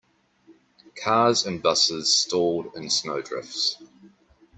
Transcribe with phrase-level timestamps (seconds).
[0.95, 3.77] Cars and busses stalled in snow drifts.